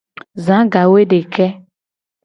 Za 0.45 0.57
gawoedeke. 0.71 1.45